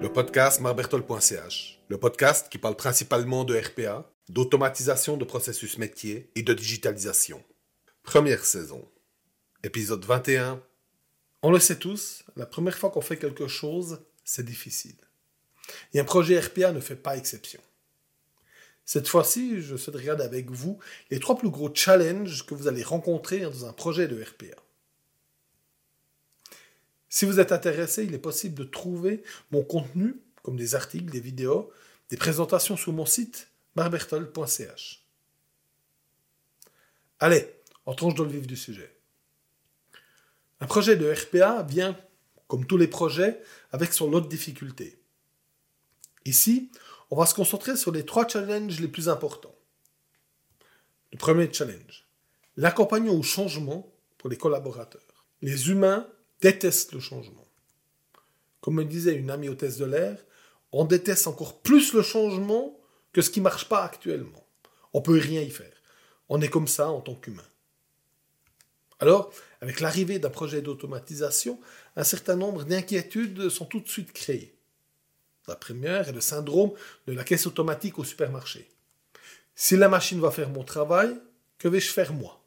Le 0.00 0.08
podcast 0.12 0.60
marbertol.ch, 0.60 1.80
le 1.88 1.98
podcast 1.98 2.48
qui 2.50 2.58
parle 2.58 2.76
principalement 2.76 3.44
de 3.44 3.56
RPA, 3.56 4.10
d'automatisation 4.28 5.16
de 5.16 5.24
processus 5.24 5.78
métier 5.78 6.30
et 6.34 6.42
de 6.42 6.52
digitalisation. 6.52 7.42
Première 8.02 8.44
saison. 8.44 8.88
Épisode 9.62 10.04
21. 10.04 10.62
On 11.42 11.50
le 11.50 11.58
sait 11.58 11.76
tous, 11.76 12.24
la 12.36 12.46
première 12.46 12.76
fois 12.76 12.90
qu'on 12.90 13.00
fait 13.00 13.18
quelque 13.18 13.46
chose, 13.46 14.00
c'est 14.24 14.44
difficile. 14.44 14.96
Et 15.94 16.00
un 16.00 16.04
projet 16.04 16.40
RPA 16.40 16.72
ne 16.72 16.80
fait 16.80 16.96
pas 16.96 17.16
exception. 17.16 17.60
Cette 18.84 19.06
fois-ci, 19.06 19.62
je 19.62 19.76
souhaite 19.76 19.96
regarder 19.96 20.24
avec 20.24 20.50
vous 20.50 20.78
les 21.10 21.20
trois 21.20 21.38
plus 21.38 21.50
gros 21.50 21.70
challenges 21.72 22.44
que 22.44 22.54
vous 22.54 22.66
allez 22.66 22.82
rencontrer 22.82 23.40
dans 23.40 23.64
un 23.64 23.72
projet 23.72 24.08
de 24.08 24.20
RPA. 24.20 24.60
Si 27.12 27.24
vous 27.24 27.40
êtes 27.40 27.50
intéressé, 27.50 28.04
il 28.04 28.14
est 28.14 28.18
possible 28.18 28.54
de 28.54 28.64
trouver 28.64 29.24
mon 29.50 29.64
contenu, 29.64 30.22
comme 30.44 30.56
des 30.56 30.76
articles, 30.76 31.10
des 31.10 31.20
vidéos, 31.20 31.72
des 32.08 32.16
présentations 32.16 32.76
sur 32.76 32.92
mon 32.92 33.04
site 33.04 33.48
barbertol.ch. 33.74 35.04
Allez, 37.18 37.52
entrons 37.84 38.12
dans 38.12 38.24
le 38.24 38.30
vif 38.30 38.46
du 38.46 38.56
sujet. 38.56 38.96
Un 40.60 40.66
projet 40.66 40.96
de 40.96 41.12
RPA 41.12 41.64
vient, 41.64 41.98
comme 42.46 42.64
tous 42.64 42.76
les 42.76 42.86
projets, 42.86 43.42
avec 43.72 43.92
son 43.92 44.08
lot 44.08 44.20
de 44.20 44.28
difficultés. 44.28 45.02
Ici, 46.24 46.70
on 47.10 47.16
va 47.16 47.26
se 47.26 47.34
concentrer 47.34 47.76
sur 47.76 47.90
les 47.90 48.06
trois 48.06 48.28
challenges 48.28 48.78
les 48.78 48.88
plus 48.88 49.08
importants. 49.08 49.54
Le 51.12 51.18
premier 51.18 51.52
challenge, 51.52 52.06
l'accompagnement 52.56 53.14
au 53.14 53.22
changement 53.24 53.92
pour 54.16 54.30
les 54.30 54.36
collaborateurs. 54.36 55.26
Les 55.42 55.70
humains 55.70 56.06
détestent 56.40 56.92
le 56.92 57.00
changement. 57.00 57.46
Comme 58.60 58.74
me 58.74 58.84
disait 58.84 59.14
une 59.14 59.30
amie 59.30 59.48
hôtesse 59.48 59.78
de 59.78 59.84
l'air, 59.84 60.18
on 60.72 60.84
déteste 60.84 61.26
encore 61.26 61.60
plus 61.60 61.92
le 61.92 62.02
changement 62.02 62.78
que 63.12 63.22
ce 63.22 63.30
qui 63.30 63.40
ne 63.40 63.44
marche 63.44 63.68
pas 63.68 63.84
actuellement. 63.84 64.46
On 64.92 65.02
peut 65.02 65.18
rien 65.18 65.40
y 65.40 65.50
faire. 65.50 65.72
On 66.28 66.40
est 66.40 66.48
comme 66.48 66.68
ça 66.68 66.90
en 66.90 67.00
tant 67.00 67.14
qu'humain. 67.14 67.44
Alors, 69.00 69.32
avec 69.60 69.80
l'arrivée 69.80 70.18
d'un 70.18 70.30
projet 70.30 70.62
d'automatisation, 70.62 71.58
un 71.96 72.04
certain 72.04 72.36
nombre 72.36 72.64
d'inquiétudes 72.64 73.48
sont 73.48 73.64
tout 73.64 73.80
de 73.80 73.88
suite 73.88 74.12
créées. 74.12 74.54
La 75.48 75.56
première 75.56 76.08
est 76.08 76.12
le 76.12 76.20
syndrome 76.20 76.72
de 77.06 77.12
la 77.12 77.24
caisse 77.24 77.46
automatique 77.46 77.98
au 77.98 78.04
supermarché. 78.04 78.70
Si 79.54 79.76
la 79.76 79.88
machine 79.88 80.20
va 80.20 80.30
faire 80.30 80.50
mon 80.50 80.64
travail, 80.64 81.18
que 81.58 81.68
vais-je 81.68 81.90
faire 81.90 82.12
moi? 82.12 82.44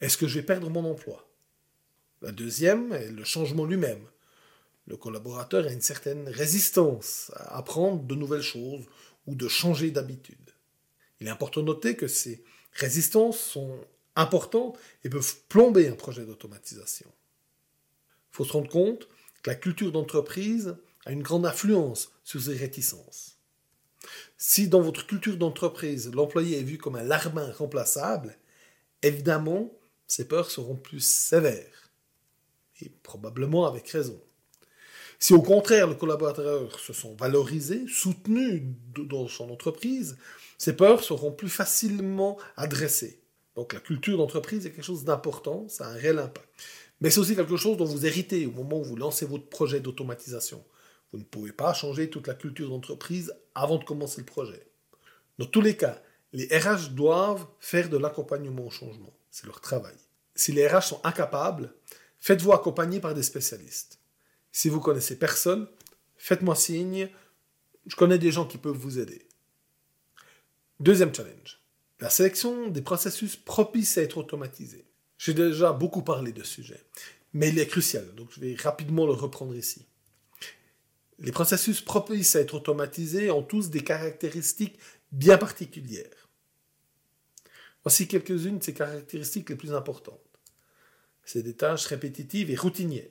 Est-ce 0.00 0.16
que 0.16 0.26
je 0.26 0.38
vais 0.38 0.46
perdre 0.46 0.70
mon 0.70 0.84
emploi? 0.90 1.28
La 2.22 2.30
deuxième 2.30 2.92
est 2.92 3.10
le 3.10 3.24
changement 3.24 3.64
lui-même. 3.64 4.06
Le 4.86 4.96
collaborateur 4.96 5.66
a 5.66 5.72
une 5.72 5.80
certaine 5.80 6.28
résistance 6.28 7.32
à 7.34 7.58
apprendre 7.58 8.04
de 8.04 8.14
nouvelles 8.14 8.42
choses 8.42 8.84
ou 9.26 9.34
de 9.34 9.48
changer 9.48 9.90
d'habitude. 9.90 10.50
Il 11.20 11.26
est 11.26 11.30
important 11.30 11.62
de 11.62 11.66
noter 11.66 11.96
que 11.96 12.06
ces 12.06 12.44
résistances 12.74 13.40
sont 13.40 13.76
importantes 14.14 14.78
et 15.02 15.10
peuvent 15.10 15.36
plomber 15.48 15.88
un 15.88 15.96
projet 15.96 16.24
d'automatisation. 16.24 17.10
Il 18.32 18.36
faut 18.36 18.44
se 18.44 18.52
rendre 18.52 18.70
compte 18.70 19.08
que 19.42 19.50
la 19.50 19.56
culture 19.56 19.90
d'entreprise 19.90 20.76
a 21.04 21.12
une 21.12 21.22
grande 21.22 21.44
influence 21.44 22.12
sur 22.22 22.40
ces 22.40 22.56
réticences. 22.56 23.36
Si 24.38 24.68
dans 24.68 24.80
votre 24.80 25.06
culture 25.06 25.36
d'entreprise, 25.36 26.12
l'employé 26.12 26.60
est 26.60 26.64
vu 26.64 26.78
comme 26.78 26.96
un 26.96 27.02
larbin 27.02 27.50
remplaçable, 27.52 28.36
évidemment, 29.02 29.72
ses 30.06 30.26
peurs 30.28 30.50
seront 30.50 30.76
plus 30.76 31.04
sévères. 31.04 31.81
Probablement 33.02 33.66
avec 33.66 33.88
raison. 33.88 34.20
Si 35.18 35.34
au 35.34 35.42
contraire, 35.42 35.86
les 35.86 35.96
collaborateurs 35.96 36.80
se 36.80 36.92
sont 36.92 37.14
valorisés, 37.14 37.84
soutenus 37.86 38.62
dans 38.96 39.28
son 39.28 39.50
entreprise, 39.50 40.16
ses 40.58 40.74
peurs 40.74 41.04
seront 41.04 41.30
plus 41.30 41.48
facilement 41.48 42.38
adressées. 42.56 43.20
Donc 43.54 43.72
la 43.72 43.80
culture 43.80 44.18
d'entreprise 44.18 44.66
est 44.66 44.70
quelque 44.70 44.84
chose 44.84 45.04
d'important, 45.04 45.68
ça 45.68 45.86
a 45.86 45.90
un 45.90 45.94
réel 45.94 46.18
impact. 46.18 46.48
Mais 47.00 47.10
c'est 47.10 47.20
aussi 47.20 47.36
quelque 47.36 47.56
chose 47.56 47.76
dont 47.76 47.84
vous 47.84 48.06
héritez 48.06 48.46
au 48.46 48.52
moment 48.52 48.80
où 48.80 48.84
vous 48.84 48.96
lancez 48.96 49.26
votre 49.26 49.46
projet 49.46 49.80
d'automatisation. 49.80 50.64
Vous 51.12 51.18
ne 51.18 51.24
pouvez 51.24 51.52
pas 51.52 51.74
changer 51.74 52.08
toute 52.08 52.26
la 52.26 52.34
culture 52.34 52.70
d'entreprise 52.70 53.34
avant 53.54 53.76
de 53.76 53.84
commencer 53.84 54.20
le 54.20 54.26
projet. 54.26 54.66
Dans 55.38 55.46
tous 55.46 55.60
les 55.60 55.76
cas, 55.76 56.00
les 56.32 56.46
RH 56.46 56.90
doivent 56.90 57.46
faire 57.60 57.88
de 57.88 57.96
l'accompagnement 57.98 58.66
au 58.66 58.70
changement. 58.70 59.12
C'est 59.30 59.46
leur 59.46 59.60
travail. 59.60 59.94
Si 60.34 60.52
les 60.52 60.66
RH 60.66 60.82
sont 60.82 61.00
incapables, 61.04 61.74
faites-vous 62.22 62.52
accompagner 62.52 63.00
par 63.00 63.14
des 63.14 63.22
spécialistes. 63.22 63.98
Si 64.52 64.68
vous 64.68 64.80
connaissez 64.80 65.18
personne, 65.18 65.68
faites-moi 66.16 66.54
signe. 66.54 67.10
Je 67.86 67.96
connais 67.96 68.18
des 68.18 68.30
gens 68.30 68.46
qui 68.46 68.58
peuvent 68.58 68.76
vous 68.76 68.98
aider. 68.98 69.26
Deuxième 70.80 71.14
challenge. 71.14 71.60
La 72.00 72.10
sélection 72.10 72.68
des 72.68 72.80
processus 72.80 73.36
propices 73.36 73.98
à 73.98 74.02
être 74.02 74.18
automatisés. 74.18 74.86
J'ai 75.18 75.34
déjà 75.34 75.72
beaucoup 75.72 76.02
parlé 76.02 76.32
de 76.32 76.42
ce 76.42 76.54
sujet, 76.54 76.84
mais 77.32 77.50
il 77.50 77.58
est 77.58 77.66
crucial, 77.66 78.14
donc 78.14 78.30
je 78.32 78.40
vais 78.40 78.54
rapidement 78.54 79.06
le 79.06 79.12
reprendre 79.12 79.54
ici. 79.54 79.86
Les 81.18 81.32
processus 81.32 81.80
propices 81.80 82.34
à 82.34 82.40
être 82.40 82.54
automatisés 82.54 83.30
ont 83.30 83.42
tous 83.42 83.70
des 83.70 83.84
caractéristiques 83.84 84.78
bien 85.12 85.38
particulières. 85.38 86.28
Voici 87.84 88.06
quelques-unes 88.06 88.58
de 88.58 88.64
ces 88.64 88.74
caractéristiques 88.74 89.50
les 89.50 89.56
plus 89.56 89.74
importantes. 89.74 90.31
C'est 91.24 91.42
des 91.42 91.54
tâches 91.54 91.86
répétitives 91.86 92.50
et 92.50 92.56
routinières. 92.56 93.08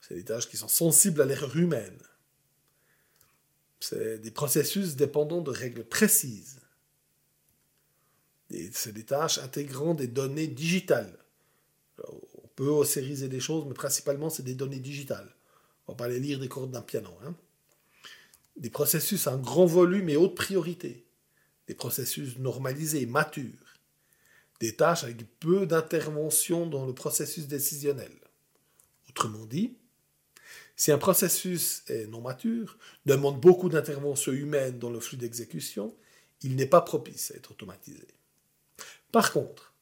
C'est 0.00 0.14
des 0.14 0.24
tâches 0.24 0.48
qui 0.48 0.56
sont 0.56 0.68
sensibles 0.68 1.20
à 1.20 1.24
l'erreur 1.24 1.56
humaine. 1.56 1.98
C'est 3.80 4.18
des 4.18 4.30
processus 4.30 4.96
dépendant 4.96 5.40
de 5.40 5.50
règles 5.50 5.84
précises. 5.84 6.60
C'est 8.72 8.92
des 8.92 9.04
tâches 9.04 9.38
intégrant 9.38 9.94
des 9.94 10.06
données 10.06 10.46
digitales. 10.46 11.18
on 12.06 12.48
peut 12.56 12.68
osériser 12.68 13.28
des 13.28 13.40
choses, 13.40 13.66
mais 13.66 13.74
principalement 13.74 14.30
c'est 14.30 14.42
des 14.42 14.54
données 14.54 14.80
digitales. 14.80 15.34
On 15.86 15.92
va 15.92 15.96
pas 15.96 16.04
aller 16.06 16.20
lire 16.20 16.38
des 16.38 16.48
cordes 16.48 16.70
d'un 16.70 16.82
piano. 16.82 17.10
Hein. 17.24 17.34
Des 18.56 18.70
processus 18.70 19.26
à 19.26 19.32
un 19.32 19.38
grand 19.38 19.66
volume 19.66 20.08
et 20.08 20.16
haute 20.16 20.34
priorité. 20.34 21.06
Des 21.66 21.74
processus 21.74 22.38
normalisés, 22.38 23.06
matures. 23.06 23.67
Des 24.60 24.74
tâches 24.74 25.04
avec 25.04 25.24
peu 25.38 25.66
d'intervention 25.66 26.66
dans 26.66 26.84
le 26.84 26.92
processus 26.92 27.46
décisionnel. 27.46 28.12
Autrement 29.08 29.46
dit, 29.46 29.76
si 30.76 30.92
un 30.92 30.98
processus 30.98 31.82
est 31.88 32.06
non 32.06 32.20
mature, 32.20 32.78
demande 33.04 33.40
beaucoup 33.40 33.68
d'intervention 33.68 34.32
humaine 34.32 34.78
dans 34.78 34.90
le 34.90 35.00
flux 35.00 35.16
d'exécution, 35.16 35.94
il 36.42 36.54
n'est 36.56 36.66
pas 36.66 36.80
propice 36.80 37.32
à 37.32 37.34
être 37.34 37.50
automatisé. 37.50 38.06
Par 39.10 39.32
contre, 39.32 39.74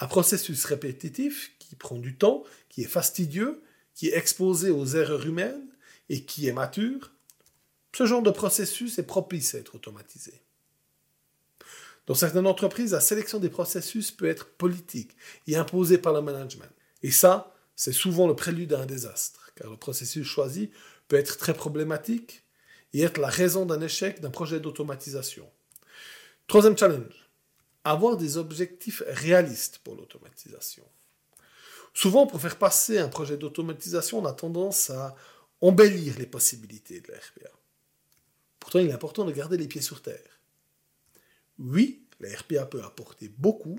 un 0.00 0.08
processus 0.08 0.64
répétitif 0.64 1.52
qui 1.60 1.76
prend 1.76 1.96
du 1.96 2.16
temps, 2.16 2.42
qui 2.68 2.82
est 2.82 2.86
fastidieux, 2.86 3.62
qui 3.94 4.08
est 4.08 4.16
exposé 4.16 4.70
aux 4.70 4.86
erreurs 4.86 5.26
humaines 5.26 5.68
et 6.08 6.24
qui 6.24 6.48
est 6.48 6.52
mature, 6.52 7.12
ce 7.94 8.06
genre 8.06 8.22
de 8.22 8.30
processus 8.30 8.98
est 8.98 9.06
propice 9.06 9.54
à 9.54 9.58
être 9.58 9.76
automatisé. 9.76 10.40
Dans 12.06 12.14
certaines 12.14 12.46
entreprises, 12.46 12.92
la 12.92 13.00
sélection 13.00 13.38
des 13.38 13.48
processus 13.48 14.10
peut 14.10 14.28
être 14.28 14.48
politique 14.56 15.16
et 15.46 15.56
imposée 15.56 15.98
par 15.98 16.12
le 16.12 16.20
management. 16.20 16.70
Et 17.02 17.10
ça, 17.10 17.54
c'est 17.76 17.92
souvent 17.92 18.26
le 18.26 18.34
prélude 18.34 18.72
à 18.72 18.80
un 18.80 18.86
désastre, 18.86 19.52
car 19.54 19.70
le 19.70 19.76
processus 19.76 20.26
choisi 20.26 20.70
peut 21.08 21.16
être 21.16 21.36
très 21.36 21.54
problématique 21.54 22.44
et 22.92 23.02
être 23.02 23.18
la 23.18 23.28
raison 23.28 23.66
d'un 23.66 23.80
échec 23.80 24.20
d'un 24.20 24.30
projet 24.30 24.60
d'automatisation. 24.60 25.48
Troisième 26.46 26.76
challenge, 26.76 27.30
avoir 27.84 28.16
des 28.16 28.36
objectifs 28.36 29.02
réalistes 29.06 29.78
pour 29.78 29.94
l'automatisation. 29.94 30.84
Souvent, 31.94 32.26
pour 32.26 32.40
faire 32.40 32.56
passer 32.56 32.98
un 32.98 33.08
projet 33.08 33.36
d'automatisation, 33.36 34.20
on 34.20 34.26
a 34.26 34.32
tendance 34.32 34.90
à 34.90 35.14
embellir 35.60 36.18
les 36.18 36.26
possibilités 36.26 37.00
de 37.00 37.12
la 37.12 37.18
RPA. 37.18 37.50
Pourtant, 38.58 38.78
il 38.78 38.88
est 38.88 38.92
important 38.92 39.24
de 39.24 39.32
garder 39.32 39.56
les 39.56 39.68
pieds 39.68 39.82
sur 39.82 40.02
terre. 40.02 40.40
Oui, 41.58 42.06
la 42.20 42.36
RPA 42.36 42.66
peut 42.66 42.82
apporter 42.82 43.28
beaucoup, 43.28 43.78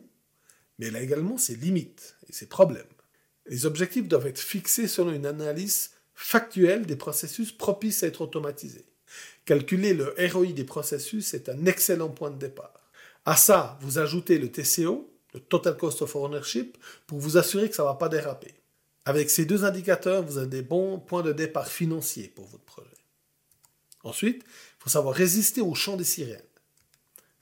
mais 0.78 0.88
elle 0.88 0.96
a 0.96 1.02
également 1.02 1.38
ses 1.38 1.56
limites 1.56 2.18
et 2.30 2.34
ses 2.34 2.48
problèmes. 2.48 2.84
Les 3.46 3.66
objectifs 3.66 4.08
doivent 4.08 4.28
être 4.28 4.40
fixés 4.40 4.88
selon 4.88 5.12
une 5.12 5.26
analyse 5.26 5.92
factuelle 6.16 6.86
des 6.86 6.96
processus 6.96 7.52
propices 7.52 8.04
à 8.04 8.08
être 8.08 8.22
automatisés. 8.22 8.86
Calculer 9.46 9.94
le 9.94 10.16
ROI 10.32 10.54
des 10.54 10.64
processus 10.64 11.34
est 11.34 11.50
un 11.50 11.66
excellent 11.66 12.10
point 12.10 12.32
de 12.32 12.40
départ. 12.40 12.90
À 13.26 13.36
ça, 13.36 13.78
vous 13.82 14.00
ajoutez 14.00 14.38
le 14.38 14.52
TCO, 14.52 15.10
le 15.34 15.40
Total 15.40 15.76
Cost 15.76 16.02
of 16.02 16.16
Ownership, 16.16 16.78
pour 17.08 17.20
vous 17.20 17.38
assurer 17.38 17.70
que 17.70 17.76
ça 17.76 17.84
ne 17.84 17.88
va 17.88 17.96
pas 17.96 18.10
déraper. 18.10 18.54
Avec 19.06 19.30
ces 19.30 19.46
deux 19.46 19.66
indicateurs, 19.66 20.24
vous 20.24 20.38
avez 20.38 20.48
des 20.48 20.62
bons 20.62 21.00
points 21.00 21.24
de 21.24 21.34
départ 21.34 21.68
financiers 21.68 22.30
pour 22.30 22.46
votre 22.46 22.64
projet. 22.64 22.90
Ensuite, 24.04 24.44
il 24.46 24.84
faut 24.84 24.90
savoir 24.90 25.16
résister 25.16 25.62
au 25.62 25.76
chant 25.76 25.98
des 25.98 26.04
sirènes. 26.04 26.42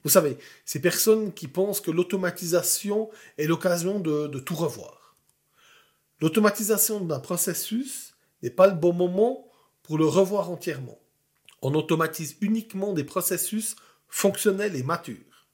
Vous 0.03 0.09
savez, 0.09 0.37
ces 0.65 0.81
personnes 0.81 1.33
qui 1.33 1.47
pensent 1.47 1.81
que 1.81 1.91
l'automatisation 1.91 3.09
est 3.37 3.45
l'occasion 3.45 3.99
de, 3.99 4.39
tout 4.39 4.55
revoir. 4.55 5.15
L'automatisation 6.19 6.99
d'un 7.01 7.19
processus 7.19 8.13
n'est 8.41 8.49
pas 8.49 8.67
le 8.67 8.75
bon 8.75 8.93
moment 8.93 9.47
pour 9.83 9.97
le 9.97 10.05
revoir 10.05 10.49
entièrement. 10.49 10.99
On 11.61 11.75
automatise 11.75 12.37
uniquement 12.41 12.93
des 12.93 13.03
processus 13.03 13.75
fonctionnels 14.07 14.75
et 14.75 14.83
matures. 14.83 15.47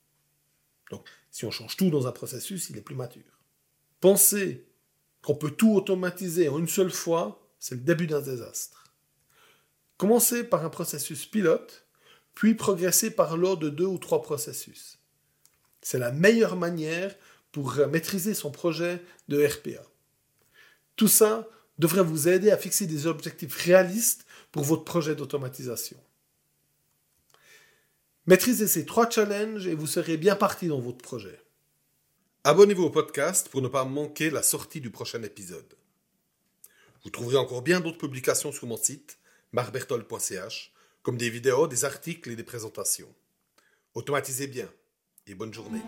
Donc, 0.91 1.05
si 1.31 1.45
on 1.45 1.51
change 1.51 1.75
tout 1.75 1.89
dans 1.89 2.07
un 2.07 2.11
processus, 2.11 2.69
il 2.69 2.77
est 2.77 2.81
plus 2.81 2.95
mature. 2.95 3.41
Penser 3.99 4.67
qu'on 5.21 5.35
peut 5.35 5.51
tout 5.51 5.73
automatiser 5.73 6.47
en 6.47 6.59
une 6.59 6.67
seule 6.67 6.91
fois, 6.91 7.47
c'est 7.59 7.75
le 7.75 7.81
début 7.81 8.07
d'un 8.07 8.21
désastre. 8.21 8.93
Commencez 9.97 10.43
par 10.43 10.63
un 10.63 10.69
processus 10.69 11.25
pilote, 11.25 11.86
puis 12.37 12.53
progresser 12.53 13.09
par 13.09 13.35
l'ordre 13.35 13.63
de 13.63 13.69
deux 13.71 13.87
ou 13.87 13.97
trois 13.97 14.21
processus. 14.21 14.99
C'est 15.81 15.97
la 15.97 16.11
meilleure 16.11 16.55
manière 16.55 17.15
pour 17.51 17.73
maîtriser 17.87 18.35
son 18.35 18.51
projet 18.51 19.01
de 19.27 19.43
RPA. 19.43 19.81
Tout 20.97 21.07
ça 21.07 21.49
devrait 21.79 22.03
vous 22.03 22.27
aider 22.27 22.51
à 22.51 22.57
fixer 22.57 22.85
des 22.85 23.07
objectifs 23.07 23.55
réalistes 23.55 24.27
pour 24.51 24.63
votre 24.63 24.83
projet 24.83 25.15
d'automatisation. 25.15 25.97
Maîtrisez 28.27 28.67
ces 28.67 28.85
trois 28.85 29.09
challenges 29.09 29.65
et 29.65 29.73
vous 29.73 29.87
serez 29.87 30.17
bien 30.17 30.35
parti 30.35 30.67
dans 30.67 30.79
votre 30.79 30.99
projet. 30.99 31.41
Abonnez-vous 32.43 32.83
au 32.83 32.91
podcast 32.91 33.49
pour 33.49 33.63
ne 33.63 33.67
pas 33.67 33.83
manquer 33.83 34.29
la 34.29 34.43
sortie 34.43 34.79
du 34.79 34.91
prochain 34.91 35.23
épisode. 35.23 35.73
Vous 37.03 37.09
trouverez 37.09 37.37
encore 37.37 37.63
bien 37.63 37.79
d'autres 37.79 37.97
publications 37.97 38.51
sur 38.51 38.67
mon 38.67 38.77
site, 38.77 39.17
marbertol.ch, 39.53 40.71
comme 41.07 41.15
des 41.15 41.29
vidéos, 41.29 41.67
des 41.67 41.85
articles 41.85 42.31
et 42.31 42.35
des 42.35 42.43
présentations. 42.43 43.07
Automatisez 43.93 44.47
bien 44.47 44.67
et 45.25 45.35
bonne 45.35 45.53
journée. 45.53 45.79